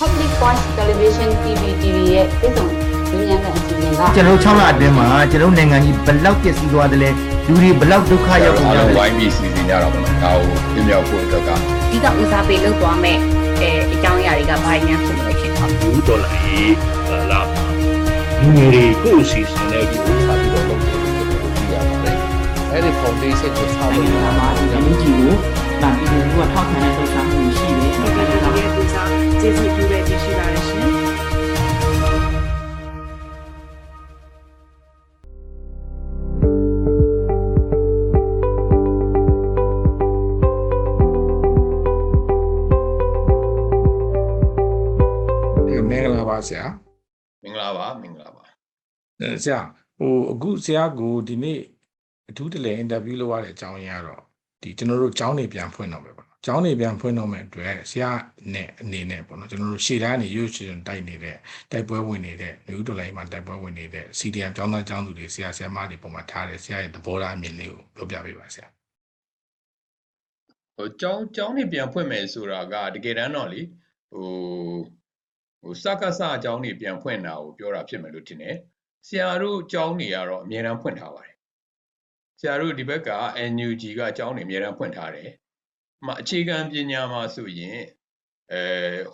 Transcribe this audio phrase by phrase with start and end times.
[0.00, 2.66] Public Voice Television TV TV ရဲ့ပြည်စုံ
[3.30, 7.10] ဉာဏ်ကအစီအစဉ်ကကျွန်တော်6လအတွင်းမှာကျွန်တော်နိုင်ငံကြီးဘယ်လောက်ပျက်စီးသွားတယ်လဲ
[7.46, 11.50] လူတွေဘယ်လောက်ဒုက္ခရောက်ကုန်အားကြလုံးလဲဝိုင်းပြီးစီစဉ်ကြတာပေါ့နော်ဒါကိုပြမြောက်ဖို့အတွက်က
[11.90, 13.16] ဒီကဦးစားပေးလုပ်သွားမဲ့
[13.62, 16.74] အဲအကြောင်းအရာတွေကဘာညာဖြစ်လို့ဖြစ်သွားဘူးဒေါ်လာရေး
[17.30, 17.40] လာ
[18.40, 22.16] လူငယ်တွေကိုအစီအစဉ်နဲ့ဒီဥစားပြီးတော့လုပ်တယ်လို့ကျွန်တော်သိရပါတယ်
[22.70, 25.32] အဲ့ဒီ foundation ကိုဆောက်နိုလို့င်ငံမှာဒီကနေ့ကြီးကို
[25.80, 27.93] ဗန်ပြည်သူကထောက်ခံတဲ့လှုပ်ရှားမှုရှိတယ်။ဒီကနေ့ကရဲ့ပူစာ
[29.44, 30.78] ကျေးဇူးပြုရခြင်းရှိပါတယ်ရှင်
[45.88, 46.64] မင်္ဂလာပါဆရာ
[47.42, 48.42] မင်္ဂလာပါမင်္ဂလာပါ
[49.20, 49.60] အဲဆရာ
[49.98, 51.60] ဟိုအခုဆရာကိုဒီနေ့
[52.28, 54.22] အထူးတလဲအင်တာဗျူးလုပ်ရတဲ့အကြောင်းရင်းကတော့
[54.62, 58.10] ဒီကျွန်တော်တို့ကျောင်းနေပြန်ဖွင့်တော့မယ်ပေါ့နော် ကျောင်းနေပြန်ဖွင့်တော့မယ်အတွက်ဆရာ
[58.54, 61.36] နဲ့အနေနဲ့ပေါ့နော်ကျွန်တော်တို့ရှေ့တန်းနေရွှေရှင်တိုက်နေတဲ့
[61.72, 68.66] တိုက်ပွဲဝင်နေတဲ့လူဦးတော်လိုင်းမှာတိုက်ပွဲဝင်နေတဲ့ CDM ကျောင်းသားကျောင်းသူတွေဆရာဆရာမတွေပုံမှာထားတယ်ဆရာရဲ့သဘောထားအမြင်လေးကိုပြောပြပေးပါဆရာ
[70.76, 73.60] ဟိုကျောင်းကျောင်းနေပြန်ဖွင့်မယ်ဆိုတာကတကယ်တမ်းတော့လေ
[74.12, 74.28] ဟို
[75.62, 78.56] ဟိုစကစအကျောင်းနေပြန်ဖွင့်တာကိုပြောတာဖြစ်မယ်လို့ထင်တယ်
[79.06, 81.36] ဆရာတို့ကျောင်းနေကတော့အများအားဖွင့်ထားပါတယ်
[82.40, 83.10] ဆရာတို့ဒီဘက်က
[83.52, 85.43] NUG ကကျောင်းနေအများအားဖွင့်ထားတယ်အ
[86.06, 87.80] မအခြေခံပညာမှာဆိုရင်
[88.52, 88.62] အဲ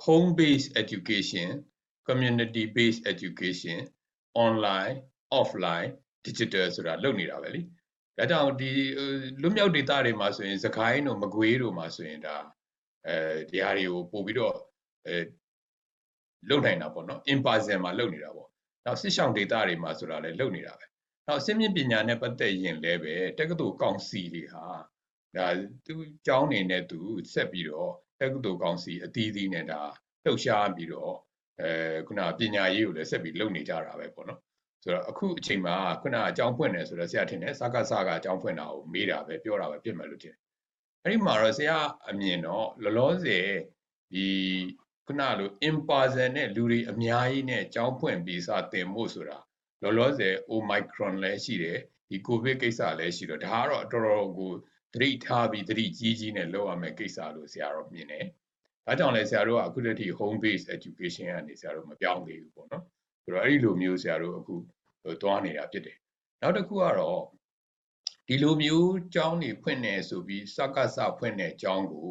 [0.04, 1.48] home based education
[2.08, 3.78] community based education
[4.46, 4.96] online
[5.38, 5.90] offline
[6.26, 7.60] digital ဆိုတာလုပ်နေတာပဲလေ
[8.18, 9.10] ဒါကြောင့်ဒီဟို
[9.42, 12.36] လွတ်မြောက်ဒေသတွေမှာဆိုရင် စကိုင်းတို့မကွေးတို့မှာဆိုရင်ဒါ
[13.06, 13.16] အဲ
[13.50, 14.56] ဒီဟာတွေကိုပို့ပြီးတော့
[15.06, 15.16] အဲ
[16.48, 18.48] လုပ်နိုင်တာပေါ့နော် in person မှာလုပ်နေတာပေါ့
[18.84, 20.84] နောက်စစ်ဆောင်ဒေသတွေမှာဆိုတာလည်းလုပ်နေတာပဲ
[21.26, 24.64] နောက်စစ်မြင့်ပညာနဲ့ပတ်သက်ရင်လည်းပဲတက္ကသိုလ်ကောင်စီတွေဟာ
[25.36, 25.46] ဒါ
[25.86, 25.94] သူ
[26.26, 26.98] ကျောင်းနေနဲ့သူ
[27.32, 29.80] ဆက်ပြီးတော့တက္ကသိုလ်ကောင်စီအသီးသီးနဲ့ဒါ
[30.24, 31.14] လှုပ်ရှားပြီးတော့
[31.60, 31.70] အဲ
[32.06, 34.40] ခုနပညာရေးကိုလည်းဆက်ပြီးလုပ်နေကြတာပဲပေါ့နော်
[34.82, 40.38] ဆိုတော့အခုအချိန်မှာခုနအကြောင်းဖွင့်တယ်ဆိုတော့ဆရာထင်တယ်စကားစကားအကြောင်းဖွင့်တာကိုမေးတာပဲပြောတာပဲဖြစ်မယ်လို့ထင်တယ်။
[41.04, 41.76] အဲ့ဒီမှာတော့ဆရာ
[42.08, 43.46] အမြင်တော့လောလောဆယ်
[44.12, 44.26] ဒီ
[45.06, 49.38] ခုနလို in person နဲ့လူတွေအများကြီးနဲ့အကြောင်းဖွင့်ပြီးစတင်ဖို့ဆိုတာ
[49.82, 54.52] လောလောဆယ် omicron လည်းရှိတယ်ဒီ covid ကိစ္စလည်းရှိတော့ဒါကတော့တော်တော်ကို
[54.94, 58.24] သတိထားပြီးသတိကြီးကြီးနဲ့လုပ်ရမယ့်ကိစ္စလို့ဆရာတော့မြင်တယ်။
[58.86, 62.84] ဒါကြောင့်လည်းဆရာတို့ကအခုတည်းက home based education ကနေဆရာတို့မပြောင်းသေးဘူးပေါ့နော်။
[63.24, 64.54] ဆိုတော့အဲ့ဒီလိုမျိုးဆရာတို့အခု
[65.02, 65.96] ဟိုသွားနေတာဖြစ်တယ်။
[66.42, 67.22] နောက်တစ်ခုကတော့
[68.28, 72.10] ဒီလိုမျိုးကျောင်းနေဖွင့်နေဆိုပြီးစကစဖွင့်တဲ့ကျောင်းကို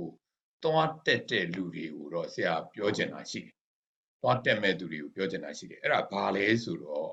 [0.63, 3.55] သွားတက်တဲ့လူတွေကိုတော့ဆရာပြောချင်တာရှိတယ်။
[4.21, 7.09] သွားတက်မဲ့သူတွေကိုပြောချင်တာရှိတယ်။အဲ့ဒါဘာလဲဆိုတော့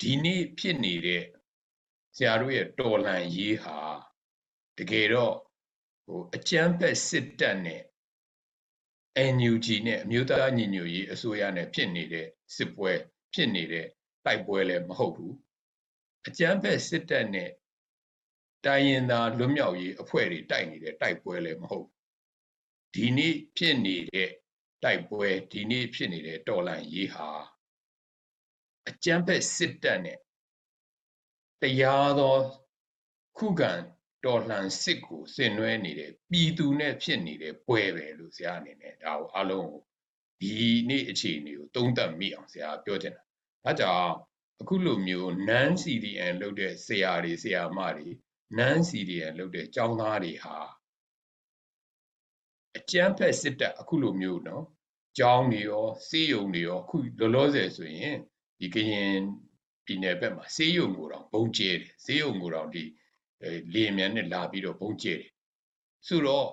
[0.00, 1.24] ဒီနေ့ဖြစ်နေတဲ့
[2.16, 3.78] ဆရာတို့ရဲ့တော်လှန်ရေးဟာ
[4.78, 5.34] တကယ်တော့
[6.06, 7.82] ဟိုအကျန်းဖက်စစ်တပ်နဲ့
[9.34, 12.26] NUG နဲ့အမျိုးသားညီညွတ်ရေးအစိုးရနဲ့ဖြစ်နေတဲ့
[12.56, 12.92] စစ်ပွဲ
[13.34, 13.86] ဖြစ်နေတဲ့
[14.24, 15.34] တိုက်ပွဲလည်းမဟုတ်ဘူး
[16.26, 17.50] အကြမ်းဖက်စစ်တပ်နဲ့
[18.66, 21.94] တိုင်းရင်သားလွတ်မြောက်ရေးအဖွဲ့တွေတိုက်နေတဲ့တိုက်ပွဲလည်းမဟုတ်ဘူး
[22.94, 24.30] ဒီနေ့ဖြစ်နေတဲ့
[24.84, 27.30] တိုက်ပွဲဒီနေ့ဖြစ်နေတဲ့တော်လှန်ရေးဟာ
[28.88, 30.18] အကြမ်းဖက်စစ်တပ်နဲ့
[31.60, 32.36] တရားသော
[33.38, 33.72] ခုခံ
[34.26, 39.82] တော်လှန်စစ်ကိုဆင်နွှဲနေတဲ့ပြည်သူနဲ့ဖြစ်နေတဲ့ပွဲပဲလို့ဆရာအနေနဲ့ဒါကိုအားလုံးကို
[40.40, 40.52] ဒီ
[40.88, 43.22] နေ့အခြေအနေကိုသုံးသပ်မိအောင်ဆရာပြောချင်တာ။
[43.64, 44.14] ဒါကြောင့်
[44.60, 48.08] အခုလိုမျိုး non CDN လုပ်တဲ့ဆရာတွေဆရာမတွေ
[48.58, 50.56] non CDN လုပ်တဲ့ကျောင်းသားတွေဟာ
[52.76, 54.64] အကျန်းဖက်စစ်တပ်အခုလိုမျိုးနော်
[55.18, 58.16] ကျောင်းတွေရောစေးရုံတွေရောအခုလောလောဆယ်ဆိုရင်
[58.58, 59.18] ဒီကရင်
[59.84, 62.84] ပြည်နယ်ဘက်မှာစေးရုံကိုတော့ဘုံကျဲတယ်စေးရုံကိုတော့ဒီ
[63.74, 65.30] လေမြန်နဲ့လာပြီးတော့ဘုံကျဲတယ်
[66.06, 66.48] ဆိုတော့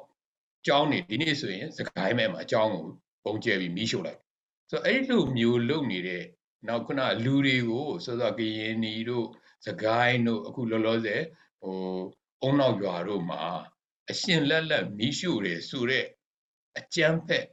[0.68, 2.86] ကျောင်းနေဒီနေ့ဆိုရင်စကိုင်းမဲမှာအကျောင်းကို
[3.26, 4.20] ဘုံကျဲပြီးမီးရှို့လိုက်
[4.70, 6.24] ဆိုတော့အဲ့လိုမျိုးလုပ်နေတဲ့
[6.68, 9.28] နောက်ခုနလူတွေကိုစောစောကရင်နီတို့
[9.66, 11.22] စကိုင်းတို့အခုလောလောဆယ်
[11.62, 11.78] ဟို
[12.42, 13.42] အုံနောက်ရွာတို့မှာ
[14.10, 16.08] အရှင်လက်လက်မီးရှို့တယ်ဆိုတော့
[16.80, 17.46] အကျန်းဖက်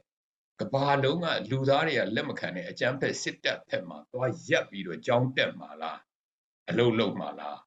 [0.59, 5.99] ကဘာလုံးကလူသားတွေကလက်မခံတဲ့အကျန်းဖက်စစ်တပ်ဖက်မှာသွားရက်ပြီးတော့ကြောင်းတက်မှာလား
[6.69, 7.57] အလုံးလုံးမှာလား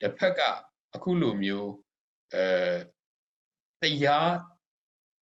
[0.00, 0.40] တစ်ဖက်က
[0.94, 1.70] အခုလိုမျိုး
[2.34, 2.44] အဲ
[3.80, 4.32] တရား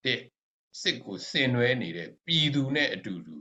[0.03, 0.19] တဲ့
[0.81, 3.35] စစ်ကိုဆင်နွှဲနေတဲ့ပြည်သူနဲ့အတူတူ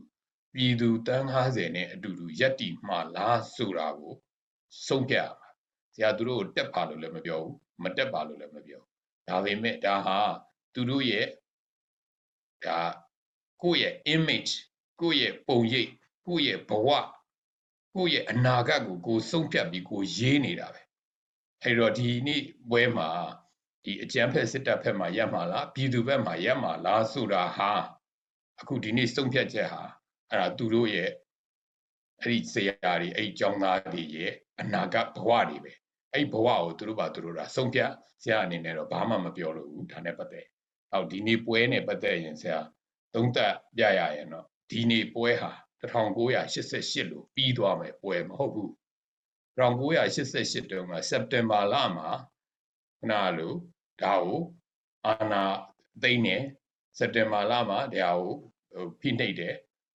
[0.54, 4.14] ပြည်သူတန်း90နဲ့အတူတူရက်တီမှာလားဆိုတာကို
[4.86, 5.48] ဆုံးဖြတ်ရမှာ
[5.94, 10.18] ဆရာတို့ကိုတက်ပါလို့လည်းမပြောဘူးမတက်ပါလို့လည်းမပြောဘူးဒါပေမဲ့ဒါဟာ
[10.74, 11.26] သူတို့ရဲ့
[12.64, 12.80] ဒါ
[13.62, 14.52] ကိုယ့်ရဲ့ image
[15.00, 15.90] ကိုယ့်ရဲ့ပုံရိပ်
[16.26, 16.88] ကိုယ့်ရဲ့ဘဝ
[17.94, 20.83] ကိုယ့်ရဲ့အနာဂတ်ကိုကိုယ်ဆုံးဖြတ်ပြီးကိုယ်ရေးနေတာပဲ
[21.62, 23.10] အဲ့တော့ဒီနေ့ပွဲမှာ
[23.84, 27.70] ဒီအကြမ်းဖက်စစ်တပ်ဖက်မှာရက်မှာလားပြည်သူဘက်မှာရက်မှာလားဆိုတာဟာ
[28.60, 29.82] အခုဒီနေ့စုံဖြတ်ချက်ဟာ
[30.30, 31.10] အဲ့ဒါသူတို့ရဲ့
[32.20, 35.72] အဲ့ဒီဆရာတွေအဲ့ဒီကျောင်းသားတွေရဲ့အနာဂတ်ဘဝတွေပဲ
[36.12, 37.90] အဲ့ဒီဘဝကိုသူတို့ပါသူတို့ကစုံဖြတ်
[38.22, 40.46] ဆရာအနေနဲ့တော့ဘာမှမပြောလို့ဘူးဒါနဲ့ပတ်သက်
[40.90, 42.60] ဟောက်ဒီနေ့ပွဲနဲ့ပတ်သက်ရင်ဆရာ
[43.14, 45.52] သုံးသပ်ပြရရင်တော့ဒီနေ့ပွဲဟာ
[45.82, 48.72] 1988လို့ပြီးသွားမယ်ပွဲမဟုတ်ဘူး
[49.58, 52.08] 1988တုန်းကစက်တင်ဘာလမှာ
[52.98, 53.56] ခဏလို့
[54.02, 54.40] ဒါကို
[55.06, 55.42] အာနာ
[56.02, 56.36] သိမ့်နေ
[56.98, 58.34] စက်တင်ဘာလမှာဒါကို
[58.72, 59.54] ဟိုဖိနှိပ်တယ်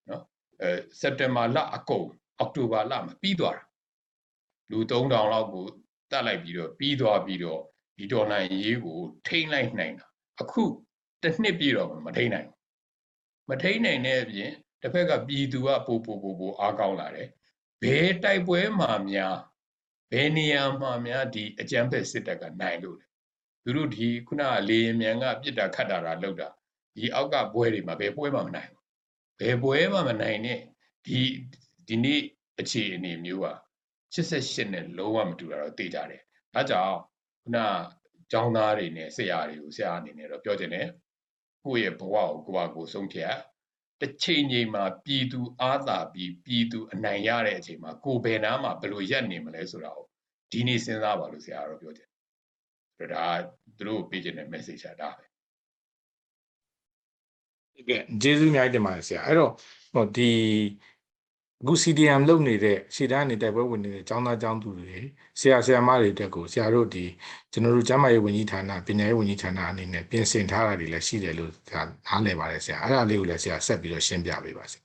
[0.09, 0.23] နော်
[0.63, 0.71] အဲ
[1.01, 2.07] စက်တင်ဘာလအကုန်
[2.39, 3.65] အောက်တိုဘာလမှာပြီးသွားတာ
[4.71, 5.67] လူ3000လောက်ကို
[6.11, 7.61] တတ်လိုက်ပြီးတော့ပြီးသွားပြီးတော့
[7.99, 10.07] ဒီဒေါ်လာရေးကိုထိမ့်လိုက်နိုင်တာ
[10.41, 10.63] အခု
[11.23, 14.53] တစ်နှစ်ပြည့်တော့မထိမ့်နိုင်ဘူးမထိမ့်နိုင်တဲ့အပြင်
[14.83, 17.29] တစ်ဖက်ကပြည်သူကပိုပိုပိုပိုအားကောင်းလာတယ်
[17.83, 19.37] ဘယ်တိုက်ပွဲမှာများ
[20.11, 23.07] ဘယ်နေရာမှာများဒီအကြမ်းဖက်စစ်တပ်ကနိုင်လို့လဲ
[23.65, 26.49] သူတို့ဒီခုနကလေယာဉ်မြန်ကပြစ်တာခတ်တာတာလောက်တာ
[26.97, 28.85] ဒီအောက်ကပွဲတွေမှာဘယ်ပွဲမှမနိုင်ဘူး
[29.41, 30.61] ဘယ်ပွဲမှမနိုင်နဲ့
[31.07, 31.21] ဒီ
[31.89, 32.21] ဒီနေ့
[32.61, 33.49] အခြေအနေမျိုးက
[34.15, 36.23] 88နဲ့လုံးဝမတူတာတော့သိကြတယ်
[36.55, 36.97] ဒါကြောင့်
[37.43, 37.59] ခုန
[38.33, 40.89] ကျောင်းသားတွေနဲ့ဆရာတွေကိုဆရာအနေနဲ့တော့ပြောချင်တယ်
[41.65, 43.35] ကိုယ့်ရဲ့ဘဝကိုကိုယ့်ဘာကိုယ်ဆုံးဖြတ်
[44.01, 50.07] တစ်ချိန်ချိန်မှာပြည်သူအားသာပြီးပြည်သူအနိုင်ရတဲ့အချိန်မှာကိုယ်ဘယ်နာမှာဘယ်လိုရက်နေမလဲဆိုတာကို
[50.53, 52.09] ဒီနေ့စဉ်းစားပါလို့ဆရာကတော့ပြောချင်
[52.99, 53.27] တယ်ဒါ
[53.77, 55.25] သူတို့ပေးချင်တဲ့ message ကဒါပဲ
[57.75, 59.53] ဟုတ်ကဲ့ကျေးဇူးအများကြီးတင်ပါတယ်ဆရာအဲ့တော့
[59.95, 60.31] ဟိုဒီ
[61.63, 64.99] အခု CDM လုပ်နေတဲ့ရှေ့တန်းနေတိုက်ပွဲဝင်နေတဲ့ចောင်းသားចောင်းသူတွေ
[65.41, 67.05] ဆရာဆရာမတွေတက်ကိုဆရာတို့ဒီ
[67.53, 74.83] ကျွန်တော်တို့ကျန်းမာရေးဝန်ကြီးဌာနပညာရေးဝန်ကြီးဌာနအနေနဲ့ပြင်ဆင်ထားတာတွေလည်းရှိတယ်လို့ဆရာနားလည်ပါတယ်ဆရာအဲ့ဒါလေးကိုလည်းဆရာဆက်ပြီးတော့ရှင်းပြပေးပါဆရာ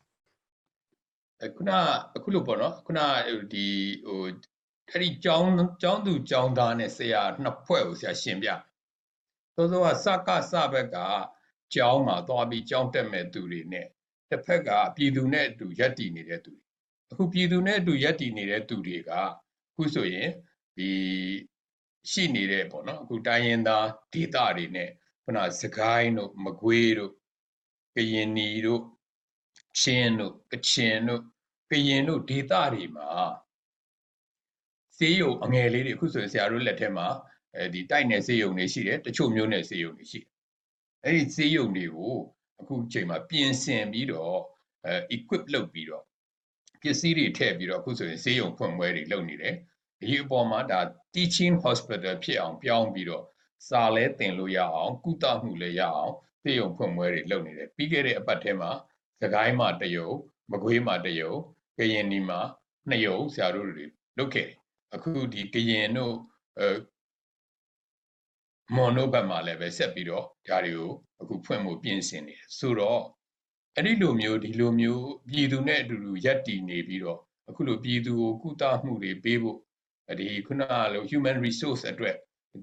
[1.45, 1.71] အခုန
[2.15, 2.99] အခုလို့ပေါ့နော်ခုန
[3.53, 3.67] ဒီ
[4.07, 4.23] ဟို
[4.89, 5.49] အဲ့ဒီကျောင်း
[5.81, 8.49] ကျောင်းသူကျောင်းသားနဲ့ဆရာနှစ်ဖွဲ့ကိုဆရာရှင်းပြ
[9.55, 10.97] သောသောကစကစဘက်က
[11.73, 13.87] ကျောင်းမှာသွားပြီးကျောင်းတက်မဲ့သူတွေနဲ့
[14.29, 16.62] တစ်ဖက်ကပြည်သူနဲ့အတူရက်တည်နေတဲ့သူတွေ
[17.13, 19.23] အခုပြည်သူနဲ့အတူရက်တည်နေတဲ့သူတွေကအ
[19.75, 20.29] ခုဆိုရင်
[20.77, 20.89] ဒီ
[22.11, 24.89] ရှိနေတဲ့ပေါ့နော်အခုတိုင်းရင်းသားဒေသတွေနဲ့
[25.23, 27.11] ခုနစကိုင်းတို့မကွေးတို့
[27.95, 28.81] ကရင်နီတို့
[29.79, 31.21] ချင်းတို့ကချင်တို့
[31.71, 33.09] ကရင်တို့ဒေသတွေမှာ
[34.97, 37.07] စေးရုံအငယ်လေးတွေအခုဆိုရင်ဆရာတို့လက်ထက်မှာ
[37.55, 40.31] အဲဒီတိုက်နယ်စေးရုံတွေရှိတယ်တချို့မျိုးနယ်စေးရုံတွေရှိတယ်
[41.03, 42.15] အဲ့ဒီစေးရုံတွေကို
[42.61, 44.37] အခုချိန်မှာပြင်ဆင်ပြီးတော့
[44.85, 46.05] အဲ equip လုပ်ပြီးတော့
[46.83, 49.55] ပစ္စည်းတွေထည့်ပြီးတော့အခုဆိုရင်စေးရုံဖွင့်ပွဲတွေလုပ်နေတယ်
[50.01, 50.79] ဒီအပေါ်မှာဒါ
[51.13, 53.23] teaching hospital ဖြစ်အောင်ပြောင်းပြီးတော့
[53.67, 58.71] စာလဲသင်လို့ရအောင်ကုသမှုလည်းရအောင်စေးရုံဖွင့်ပွဲတွေလုပ်နေတယ်ပြီးခဲ့တဲ့အပတ်ထဲမှာ
[59.21, 60.09] စကိုင်းမှာတရုံ
[60.51, 61.33] မကွေးမှာတရုံ
[61.77, 62.39] ကရင်နီမှာ
[62.89, 63.85] နှစ်ရုံဆရာတို့တွေ
[64.17, 64.57] လုပ်ခဲ့တယ်
[64.95, 66.15] အခုဒီကရင်တို့
[66.59, 66.67] အဲ
[68.75, 70.91] မွန်တို့ဘက်မှာလည်းပဲဆက်ပြီးတော့ဒါတွေကို
[71.21, 73.01] အခုဖွင့်ဖို့ပြင်ဆင်နေတယ်ဆိုတော့
[73.77, 79.57] အဲ့ဒီလိုမျိုးဒီလိုမျိုးပြည်သူနဲ့အတူတူရက်တည်နေပြီးတော့အခုလိုပြည်သူကိုကုသမှုတွေပေးဖို့
[80.19, 82.15] ဒီခုနကလို human resource အတွက်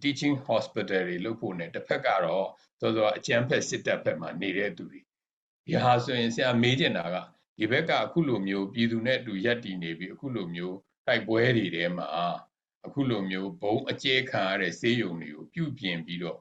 [0.02, 2.46] teaching hospital တွေလုပ်ဖို့ ਨੇ တစ်ဖက်ကတော့
[2.80, 5.00] သောသောအကျန်းဖက်စစ်တပ်ဘက်မှာနေတဲ့သူတွေ
[5.66, 7.16] ဒီဟာဆိုရင်ဆရာမေးချင်တာက
[7.58, 12.06] ဒီဘက်ကအခုလိုမျိုးပြည်သူနဲ့အတူရက်တည်နေပြီးအခုလိုမျိုးတိုက်ပွဲတွေထဲမှာ
[12.86, 16.38] အခုလိုမျိုးဘုံအကျဲခံရတဲ့ဆေးရုံတွေကိုပြုပြင်ပြီးတော့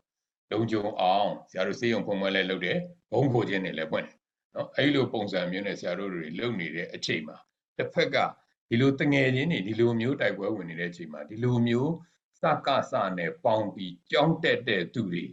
[0.52, 2.78] လုံခြုံအောင်ဆရာတို့ဆေးရုံဖွင့်ပွဲလဲလုပ်တယ်
[3.12, 4.19] ဘုံခိုခြင်းတွေလည်းဖွင့်တယ်
[4.60, 7.38] နော်အဲ့လိုပုံစံမျိုးနဲ့ဆရာတို့တွေလုပ်နေတဲ့အချိန်မှာ
[7.78, 8.18] တစ်ဖက်က
[8.70, 11.92] ဒီလိုတငယ်ချင်းတွေဒီလိုမျိုးတိုက်ပွဲဝင်နေတဲ့အချိန်မှာဒီလိုမျိုး
[12.42, 15.26] စကစနဲ့ပေါင်းပြီးကြောင်းတက်တဲ့သူတွေ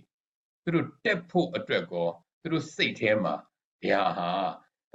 [0.63, 2.09] သူတို့တက်ဖို့အတွက်ကော
[2.43, 3.35] သူတို့စိတ်ထဲမှာ
[3.83, 4.31] ဒီဟာဟာ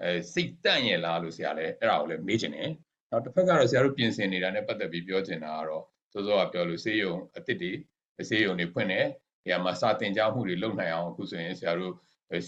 [0.01, 2.71] အဲစိတ်တန့်ရလားလို့ဆရာလည်းအဲ့ဒါကိုလည်းမေးချင်တယ်
[3.11, 5.83] နောက်တစ်ဖက်ကတော့ဆရာတို့ပြင်ဆင်နေတာနဲ့ပတ်သက်ပြီးပြောချင်တာကတော့
[6.13, 7.71] စောစောကပြောလို့ဆေးရုံအစ်စ်တွေ
[8.29, 9.05] ဆေးရုံတွေဖွင့်တယ်
[9.43, 11.93] ဒီမှာမှာစာတင်ကြားမှုတွေလုပ်နိုင်အောင်အခုဆိုရင်ဆရာတို့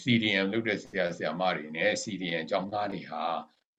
[0.01, 3.25] CDM လုပ်တဲ့ဆရာဆရာမတွေနဲ့ CDM ကျောင်းသားတွေဟာ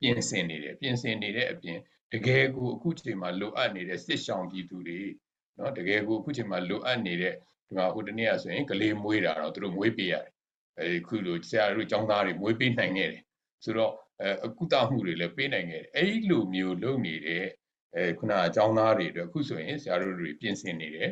[0.01, 1.79] ပြင်ဆင်နေတယ်ပြင်ဆင်နေတဲ့အပြင်
[2.13, 5.01] တကယ်ကိုအခုချိန်မှာလိုအပ်နေတဲ့စစ်ဆောင်ပြည်သူတွေ
[5.55, 7.33] เนาะတကယ်ကိုအခုချိန်မှာလိုအပ်နေတဲ့
[7.67, 10.31] ဒီမှာဟိုတနေ့ကဆိုရင်ကလေးမွေးတာတော့သူတို့မွေးပေးရတယ်
[10.79, 13.23] အဲခုလိုဆရာတို့ကျောင်းသားတွေမွေးပေးနိုင်ခဲ့တယ်
[13.63, 17.45] ဆိုတော့အဲအကုသမှုတွေလည်းပေးနိုင်ခဲ့တယ်အဲ့လိုမျိုးလုပ်နေတဲ့
[17.95, 21.09] အဲခုနအကြောင်းသားတွေအတွက်အခုဆိုရင်ဆရာတို့တွေပြင်ဆင်နေတယ်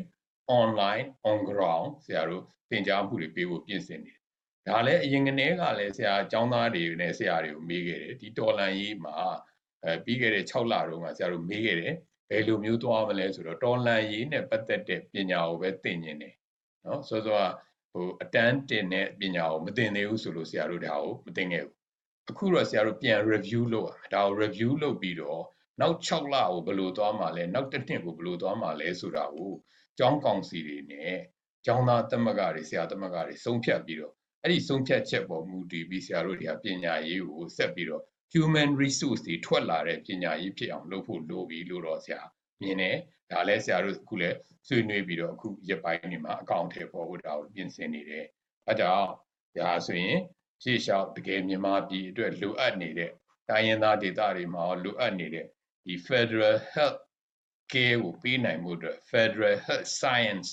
[0.59, 4.20] online on ground ဆရာတို့သင်ကြားမှုတွေပေးဖို့ပြင်ဆင်နေတယ်
[4.68, 9.16] ဒါလည်းအရင်ကတည်းကလည်းဆရာအကြောင်းသားတွေနဲ့ဆရာတွေကိုမေးခဲ့တယ်ဒီတော်လန်ရေးမှာ
[9.84, 11.94] အဲပြီးခဲ့တဲ့6လတုန်းကဆရာတို့မေးခဲ့တယ်
[12.30, 16.34] ဘယ်လိုမျိုးသွားမလဲဆိုတော့တော်လန်ရေးနဲ့ပတ်သက်တဲ့ပညာကိုပဲသင်နေတယ်
[16.84, 17.48] နော်ဆိုတော့
[17.92, 21.76] ဟိုအတန်းတင်တဲ့ပညာကိုမသင်သေးဘူးဆိုလို့ဆရာတို့ဒါကိုမသင်ခဲ့ဘူး
[22.30, 25.42] အခုတော့ဆရာတို့ပြန် review လုပ်ရမယ်ဒါကို review လုပ်ပြီးတော့
[25.80, 29.52] နောက်6လကိုဘယ်လိုသွားမှာလဲနောက်တစ်နှစ်ကိုဘယ်လိုသွားမှာလဲဆိုတာကို
[29.98, 31.14] ကျောင်းကောင်စီတွေနဲ့
[31.64, 38.02] ကျောင်းသားသမဂ္ဂတွေဆရာသမဂ္ဂတွေဆုံးဖြတ်ပြီးတော့ အဲ့ဒီဆုံးဖြတ်ချက်ပေါ်မူတည်ပြီးဆရာတို့တွေကပညာရေးကိုဆက်ပြီးတော့
[38.34, 42.20] human resource တွေထွက်လာတဲ့ပညာရေးဖြစ်အောင်လုပ်ဖို့လိုပြီလို့တော့ဆရာ
[42.62, 42.96] မြင်တယ်
[43.30, 48.24] ဒါလည်းဆရာတို့အခုလည်းဆွေးနွေးပြီးတော့အခုရက်ပိုင်းတွေမှာအကောင့်ထဲပေါ်ဖို့ဒါကိုပြင်ဆင်နေတယ်
[48.68, 49.08] အဲကြောင့်
[49.58, 50.18] ဒါဆိုရင်
[50.62, 53.10] ရှေ့လျှောက်တကယ်မြန်မာပြည်အတွက်လိုအပ်နေတဲ့
[53.48, 55.46] တိုင်းရင်းသားဒေသတွေမှာရောလိုအပ်နေတဲ့
[55.84, 57.00] ဒီ Federal Health
[57.72, 60.48] Care ကိုပေးနိုင်မှုအတွက် Federal Health Science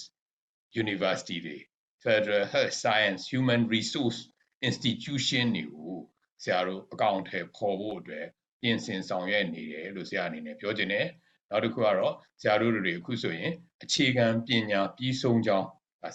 [0.84, 1.58] University တွေ
[2.04, 4.20] Federal Health Science Human Resource
[4.68, 5.98] Institution တွေကို
[6.44, 8.26] ဆရာတို့အကောင့်ထဲပေါ်ဖို့အတွက်
[8.62, 11.08] ပြင်ဆင်ဆောင်ရွက်နေတယ်လို့ဆရာအနေနဲ့ပြောချင်တယ်
[11.50, 13.52] နောက်တစ်ခုကတော့ဆရာတို့တွေအခုဆိုရင်
[13.84, 15.68] အခြေခံပညာပြီးဆုံးကြောင်း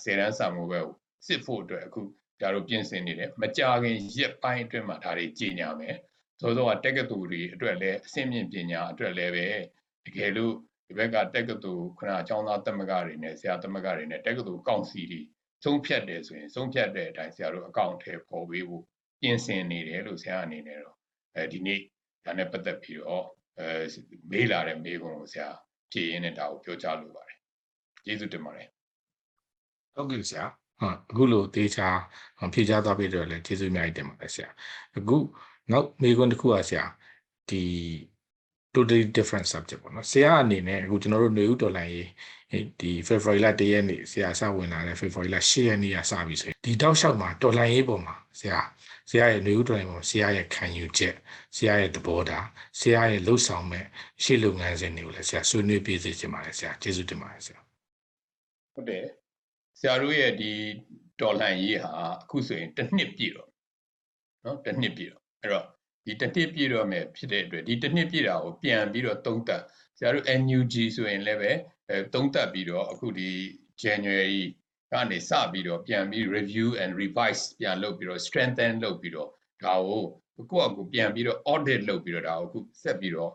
[0.04, 0.94] ဆယ်တန်းစာမိုးပဲကို
[1.26, 2.02] စစ်ဖို့အတွက်အခု
[2.38, 5.96] ဆရာတို့ပြင်ဆင်နေတယ်မကြခင်ရက်ပိုင်းအတွင်းမှာဒါတွေကြီးညာမယ်
[6.40, 9.46] သို့သောတက္ကသိုလ်တွေအတွက်လည်းအဆင့်မြင့်ပညာအတွက်လည်းပဲ
[10.06, 10.54] တကယ်လို့
[10.88, 15.20] ဒီဘက်ကတက္ကသိုလ်ခဏအကြောင်းသားသမဂ္ဂတွေနဲ့ဆရာသမဂ္ဂတွေနဲ့တက္ကသိုလ်ကောင်စီတွေ
[15.64, 18.82] သုံးဖြတ်တယ်ဆိုရင်သုံးဖြတ်တဲ့အတိုင်းဆရာတို့အကောင့်ထဲပေါ်ပေးဖို့
[19.20, 20.96] ပြင်ဆင်နေတယ်လို့ဆရာအနေနဲ့တော့
[21.36, 21.80] အဲဒီနေ့
[22.24, 23.26] ဒါနဲ့ပတ်သက်ပြီးတော့
[23.60, 23.68] အဲ
[24.30, 25.48] မေးလာတဲ့မေးခွန်းကိုဆရာ
[25.92, 27.38] ဖြေရင်းနဲ့ဒါကိုပြောကြားလိုပါတယ်
[28.04, 28.68] ကျေးဇူးတင်ပါတယ်
[29.94, 30.44] ဟုတ်ကဲ့ဆရာ
[30.80, 31.88] ဟုတ်အခုလိုတေချာ
[32.54, 34.48] ဖြေချသွားပြီးတော့လည်းကျေးဇူးအများကြီးတင်ပါတယ်ဆရာ
[34.96, 35.16] အခု
[35.70, 36.84] နောက်မေးခွန်းတစ်ခုอ่ะဆရာ
[37.48, 37.62] ဒီ
[38.76, 42.08] totally different subject ပေါ့နော်ဆရာအနေနဲ့အခုကျွန်တော်တို့နေဦးတော်လိုင်းရေး
[42.80, 48.60] ဒီ February လ1ရက်နေ့ဆရာစဝင်လာတဲ့ February လ10ရက်နေ့ကစပြီဆိုရင်ဒီတောက်လျှောက်မှာတော်လိုင်းရေးပေါ်မှာဆရာ
[49.10, 51.14] ဆရာရဲ့နေဦးတော်လိုင်းပေါ်ဆရာရဲ့ခံယူချက်
[51.56, 52.46] ဆရာရဲ့သဘောထား
[52.80, 53.84] ဆရာရဲ့လှုပ်ဆောင်မဲ့
[54.22, 57.60] ရှေ့လုပ်ငန်းစဉ်တွေကိုလည်းဆရာဆွေးနွေးပြည့်စုံချင်ပါတယ်ဆရာကျေးဇူးတင်ပါတယ်ဆရာ
[58.74, 59.04] ဟုတ်တယ်
[59.78, 60.52] ဆရာတို့ရဲ့ဒီ
[61.20, 61.90] တော်လှန်ရေးဟာ
[62.22, 63.50] အခုဆိုရင်တစ်နှစ်ပြည့်တော့
[64.44, 65.66] နော်တစ်နှစ်ပြည့်တော့အဲ့တော့
[66.06, 69.62] ဒီတစ်နှစ်ပြည့်တော့မယ်ဖြစ်တဲ့အတွက်ဒီတစ်နှစ်ပြည့်တာကိုပြန်ပြီးတော့သုံးသပ်
[69.98, 71.52] ဆရာတို့ NUG ဆိုရင်လည်းပဲ
[71.88, 73.30] အဲသုံးသပ်ပြီးတော့အခုဒီ
[73.82, 74.42] January
[74.92, 79.28] ကနေစပြီးတော့ပြန်ပြီး review and revise ပြန်လုပ်ပြီးတော့ strengthen လုပ်ပြီးတော့
[79.64, 80.02] ဒါကို
[80.50, 83.32] ကိုယ့်အကူပြန်ပြီးတော့ audit လုပ်ပြီးတော့ဒါကိုအခုဆက်ပြီးတော့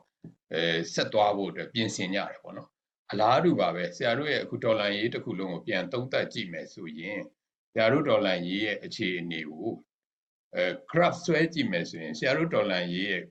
[0.53, 0.61] အဲ
[0.93, 2.69] ဆက်သွားဖို့အတွက်ပြင်ဆင်ကြရတယ်ပေါ့နော်
[3.11, 7.19] အလားတူပါပဲဆရာတို့ရဲ့အခုဒေါ်လာရေးတစ်ခုလုံးကိုပြန်သုံးသပ်ကြည့်မယ်ဆိုရင်
[7.73, 9.67] ဆရာတို့ဒေါ်လာရေးရဲ့အခြေအနေကို
[10.55, 13.23] အဲ graph ဆွဲကြည့်မယ်ဆိုရင်ဆရာတို့ဒေါ်လာရေးရဲ့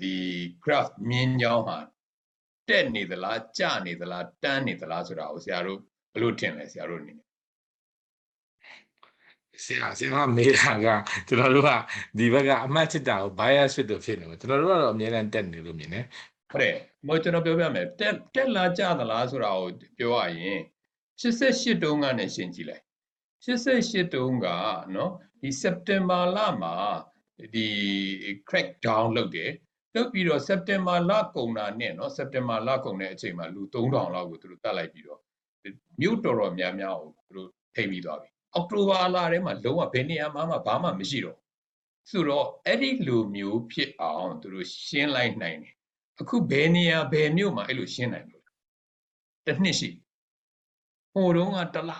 [0.00, 0.16] ဒီ
[0.64, 1.78] graph မြင်းကြောင်းဟာ
[2.68, 5.78] တက်နေသလားကျနေသလားတန်းနေသလားဆိုတာကိုဆရာတို့
[6.12, 7.26] ဘယ်လိုထင်လဲဆရာတို့အနေနဲ့
[9.64, 10.86] ဆရာဆရာမေးတာက
[11.28, 11.70] ကျွန်တော်တို့က
[12.18, 16.04] ဒီဘက်ကအမှတ်ချစ်တာကို bias ဖြစ်လို့ဖြစ်နေတယ်ကျွန်တော်တို့ကတော့အများနဲ့တက်နေလို့မြင်တယ်
[16.50, 19.68] ဟုတ်တယ်မဟုတ်ကျွန်တော်ပြောပြမယ်တက်တက်လာကျသလားဆိုတာကို
[19.98, 20.60] ပြောရရင်
[21.20, 22.84] 88တုန်းကနေရှင်းကြည့်လိုက်
[23.44, 24.46] 88တုန်းက
[24.94, 26.74] နော်ဒီစက်တင်ဘာလမှာ
[27.54, 27.68] ဒီ
[28.48, 29.52] crack down လုပ်တယ်
[29.94, 35.20] လုပ်ပြီးတော့စက်တင်ဘာလကုန်တာနဲ့နော်စက်တင်ဘာလကုန်တဲ့အချိန်မှာလူ3000လောက်ကိုသူတို့တတ်လိုက်ပြီးတော့
[36.00, 41.38] မြို့တော်တော်များများကိုသူတို့ထိပ်ပြီးသွားပြီအောက်တိုဘာလထဲမှာလုံးဝဘယ်နေရာမှမှဘာမှမရှိတော့
[42.10, 45.74] ဆိုတော့အဲ့ဒီလူမျိုးဖြစ်အောင်သူတို့ရှင်းလိုက်နိုင်တယ်
[46.20, 48.52] အခုဘယ်နေရာဘယ်မြို့မှာအဲ့လိုရှင်းနိုင်လို့လဲ
[49.46, 49.90] တစ်နှစ်ရှိ
[51.12, 51.92] ဟိုတုန်းကတစ်လ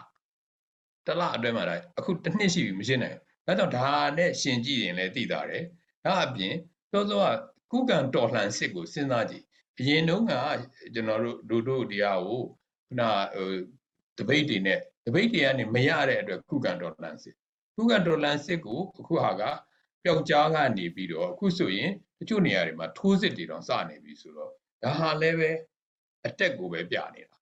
[1.09, 3.89] တစ်လအတွင်းမှာဒါအခုတစ်နှစ်ရှိပြီမရှင်းနိုင်ဘူးဒါကြောင့်ဒါ
[4.19, 5.65] နဲ့ရှင်းကြည့်ရင်လည်းသိတာတယ်
[6.05, 6.55] ဒါအပြင်
[6.93, 9.45] သောသောကကုကံတော်လှန်စစ်ကိုစဉ်းစားကြည့်
[9.79, 10.33] အရင်တုန်းက
[10.95, 12.43] ကျွန်တော်တို့တို့တို့ဒီဟာကို
[12.87, 13.03] ခုန
[13.35, 13.51] ဟို
[14.19, 17.35] တပိတ်တွေနဲ့တပိတ်တွေကနေမရတဲ့အတွက်ကုကံတော်လှန်စစ်
[17.77, 19.43] ကုကံတော်လှန်စစ်ကိုအခုဟာက
[20.03, 25.51] ပျောက်ကြားကနေပြီးတော့အခုဆိုရင်တချို့နေရာတွေမှာထိုးစစ်တွေတော့စနေပြီဆိုတော့ဒါဟာလည်းပဲ
[26.27, 27.37] အတက်ကိုပဲပြနေတာ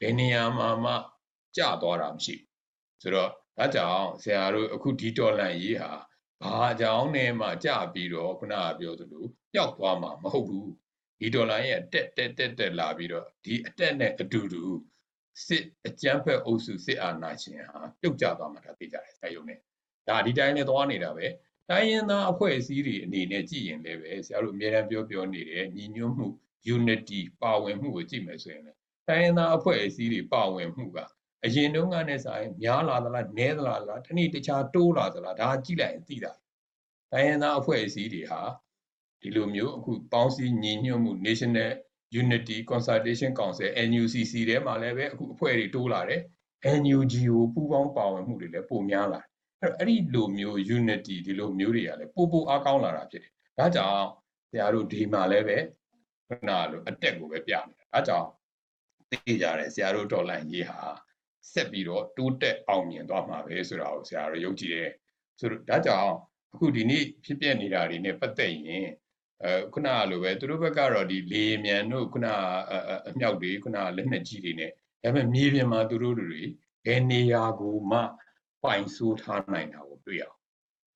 [0.00, 0.92] ဘယ်နေရာမှာမှ
[1.56, 2.53] ကြသွားတာမရှိဘူး
[3.02, 5.92] ဆိုတော့ဒါကြောင့်ဆရာတို့အခုဒီတော်လန်ရေးဟာ
[6.42, 10.70] ဘာကြောင့်နဲ့မှကြပြီးတော့ခုနကပြောသလိုပျောက်သွားမှာမဟုတ်ဘူး
[11.20, 14.62] ဒီဒေါ်လာရဲ့အတက်တက်တက်တက်လာပြီးတော့ဒီအတက်နဲ့အတူတူ
[15.46, 19.58] စစ်အကြမ်းဖက်အုပ်စုစစ်အာဏာရှင်ဟာပြုတ်ကျသွားမှာဒါသိကြတယ်ဆရာယုံနဲ့
[20.08, 21.26] ဒါဒီတိုင်းနဲ့သွားနေတာပဲ
[21.70, 26.26] တိုင်းရင်းသားအဖွဲ့အစည်းတွေအနေနဲ့ကြည့်ရင်လည်းပဲဆရာတို့အများအားပြောပြောနေတယ်ညီညွတ်မှု
[26.74, 30.98] unity ပါဝင်မှုကိုကြည့်မယ်ဆိုရင်လည်းတိုင်းရင်းသားအဖွဲ့အစည်းတွေပါဝင်မှုက
[31.44, 36.32] အရင်တုန်းကနဲ့ဆိုင်များလာသလားနည်းသလားလားတနည်းတခြားတိုးလာသလားဒါကြည့်လိုက်ရင်သိတာ
[37.12, 38.40] တိုင်းရင်းသားအဖွဲ့အစည်းတွေဟာ
[39.20, 41.70] ဒီလိုမျိုးအခုပေါင်းစည်းညီညွတ်မှု National
[42.20, 46.22] Unity Consultation Council NUCC ထဲမှာလည်းပဲအခုအဖွဲ့တွေတိုးလာတယ်
[46.80, 49.28] NUG ကိုပူးပေါင်းပါဝင်မှုတွေလည်းပိုများလာတယ်
[49.62, 54.06] အဲ့တော့အဲ့ဒီလိုမျိုး unity ဒီလိုမျိုးတွေကလည်းပိုပိုအားကောင်းလာတာဖြစ်တယ်ဒါကြောင့်
[54.50, 55.58] ဆရာတို့ဒီမှာလည်းပဲ
[56.28, 58.28] ခုနလိုအတက်ကိုပဲပြနေတာဒါကြောင့်
[59.10, 60.78] သိကြတယ်ဆရာတို့ဒေါ်လာရေးဟာ
[61.52, 64.90] ဆက်ပြီးတော့တိုးတက်အောင်မြင်သွားမှာပဲဆိုတာကိုဆရာတို့ယုံကြည်တယ်
[65.40, 66.14] ဆိုတော့ဒါကြောင့်
[66.52, 68.86] အခုဒီနေ့ဖြစ်ပျက်နေတာတွေနဲ့ပတ်သက်ရင်
[69.42, 72.26] အဲခုနလိုပဲသူတို့ဘက်ကတော့ဒီလေယာဉ်မြန်တို့ခုန
[72.70, 74.70] အအအမြောက်တွေခုနလက်နက်ကြီးတွေနဲ့
[75.02, 76.42] ဒါပေမဲ့မြေပြင်မှာသူတို့တွေ
[76.84, 78.00] ဘယ်နေရာကိုမှ
[78.64, 80.38] ပိုင်ဆိုးထားနိုင်တာကိုတွေ့ရအောင်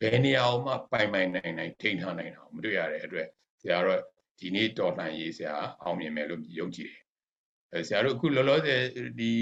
[0.01, 3.27] ဘယ်နေရာမှာပိုင်ပိုင်နိုင်နိုင်ထိန်းထားနိုင်တာကိုမတွေ့ရတဲ့အတွက်
[3.61, 4.01] ဆရာတော့
[4.41, 7.03] ဒီနေ့တော်လှန်ရေးဆရာအောင်မြင်မယ်လို့ယုံကြည်တယ်
[7.73, 8.83] အဲဆရာတို့အခုလောလောဆယ်
[9.19, 9.33] ဒီ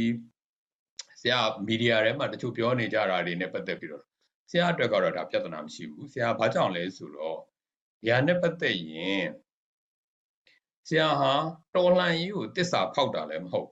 [1.20, 4.04] ဆရာမီဒီယာထဲမှာတချို့ပြောနေကြတာတွေနဲ့ပတ်သက်ပြီးတော့
[4.50, 7.38] ဆရာအတွက်ကတော့ဒါပြဿနာမရှိဘူးဆရာဘာကြောင့်လဲဆိုတော့
[8.02, 9.26] ဒီဟာနဲ့ပတ်သက်ရင်
[10.88, 11.32] ဆရာဟာ
[11.74, 13.68] တော်လှန်ရေးကိုတစ္ဆာဖောက်တာလည်းမဟုတ်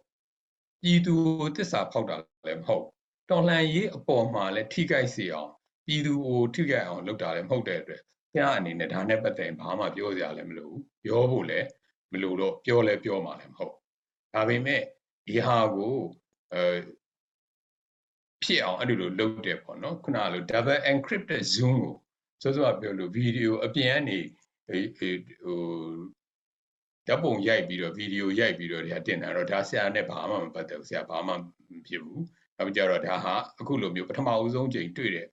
[0.83, 2.85] ပြည်သူကိုတစ္ဆာဖောက်တာလည်းမဟုတ်
[3.31, 5.51] တော်လှန်ရေးအပေါ်မှာလည်းထိခိုက်စေအောင်
[5.87, 8.01] ပြည်သူကိုထိခိုက်အောင်လုပ်တာလည်းမဟုတ်တဲ့အတွက်
[8.33, 11.67] ဆရာအနေနဲ့ဒါနဲ့ပတ်သက်ရင်ဘာမှပြောစရာလည်းမလိုဘူးပြောဖို့လည်း
[12.13, 13.75] မလိုတော့ပြောလည်းပြောမှာလည်းမဟုတ်
[14.35, 14.83] ဒါပေမဲ့
[15.27, 15.97] ဒီဟာကို
[16.53, 16.63] အဲ
[18.45, 21.95] ဖြစ်အောင်အဲ့လိုလိုလုပ်တယ်ပေါ့နော်ခုနကလို double encrypted zoom ကို
[22.43, 24.19] စောစောကပြောလို့ဗီဒီယိုအပြင်ကနေ
[24.67, 25.11] ဟိဟိ
[25.43, 25.61] ဟို
[27.07, 31.37] ဓာတ်ပုံရိုက်ပြီးတော့ဗီဒီယိုရိုက်ပြီးတော့ဒါတင်တာတော့ဒါဆရာနဲ့ဘာမှမပတ်သက်ဘူးဆရာဘာမှမ
[31.89, 32.21] ဖြစ်ဘူး။
[32.59, 35.27] ဒါကြတော့ဒါဟာအခုလိုမျိုးပထမအဦးဆုံးချိန်တွေ့တဲ့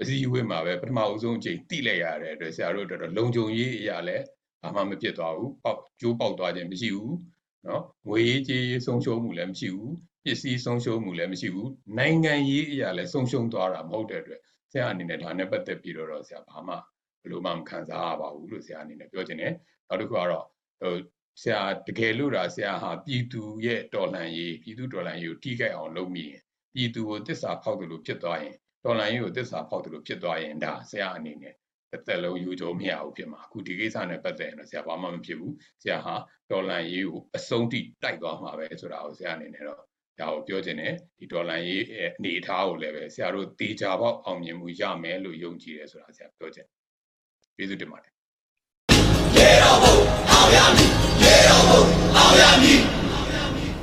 [0.00, 4.24] အစည်းအဝေးမှာပဲပထမအဦးဆုံးချိန်တိလိုက်ရတဲ့အတွက်ဆရာတို့တော်တော်လုံခြုံရေးအရာလည်း
[4.62, 7.12] ဘာမှမဖြစ်သွားဘူး။ပေါက်ကျိုးပေါက်သွားခြင်းမရှိဘူး။
[7.66, 9.92] နော်ငွေရေးကြေးရေးဆုံးရှုံးမှုလည်းမရှိဘူး။
[10.24, 11.68] ပစ္စည်းဆုံးရှုံးမှုလည်းမရှိဘူး။
[11.98, 14.40] နိုင်ငံရေးအရာလည်းဆုံးရှုံးသွားတာမဟုတ်တဲ့အတွက်
[14.72, 16.74] ဆရာအနေနဲ့ဒါနဲ့ပတ်သက်ပြီးတော့ဆရာဘာမှ
[17.22, 19.52] ဘယ်လိုမှမခံစားရပါဘူးလို့ဆရာအနေနဲ့ပြောချင်တယ်။
[19.88, 20.46] နောက်တစ်ခုကတော့
[20.80, 20.94] ဟို
[21.42, 26.40] ဆရာတကယ်လို့ဒါဆရာဟာပြည်သူရဲ့တော်လှန်ရေးပြည်သူတော်လှန်ရေးကိုတီးကြိုက်အောင်လုပ်မိရင်
[26.74, 31.54] ပြည်သူကိုတစ္ဆာဖောက်တယ်လို့ဖြစ်သွားရင်တော်လှန်ရေးကိုတစ္ဆာဖောက်တယ်လို့ဖြစ်သွားရင်ဒါဆရာအနေနဲ့
[31.94, 36.14] တစ်သက်လုံးယူကြုံမရဘူးဖြစ်မှာအခုဒီကိစ္စနဲ့ပတ်သက်ရင်တော့ဆရာဘာမှမဖြစ်ဘူးဆရာဟာ
[36.50, 39.78] တော်လှန်ရေးကိုအဆုံးထိတိုက်သွားမှာပဲဆိုတာကိုဆရာအနေနဲ့တော့
[40.20, 46.76] ဒါကိုပြောချင်တယ်ဒီဒေါ်လာရေးအနေအထားကိုလည်းပဲဆရာတို့တေချာပေါက်အောင်မြင်မှုရမယ်လို့ယုံကြည်တယ်ဆိုတာဆရာပြောချင်တယ်
[47.56, 48.12] ကျေးဇူးတင်ပါတယ်
[49.36, 49.96] ရေတော်ဘုံ
[50.30, 50.90] အောင်ရမည်
[51.22, 51.82] ရေတော်ဘုံ
[52.16, 53.03] အောင်ရမည်